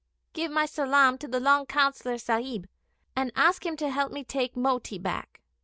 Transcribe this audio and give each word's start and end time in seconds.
'Give 0.33 0.51
my 0.51 0.65
salaam 0.65 1.19
to 1.19 1.27
the 1.27 1.39
long 1.39 1.67
Councillor 1.67 2.17
Sahib, 2.17 2.67
and 3.15 3.31
ask 3.35 3.63
him 3.67 3.77
to 3.77 3.91
help 3.91 4.11
me 4.11 4.23
take 4.23 4.57
Moti 4.57 4.97
back!' 4.97 5.41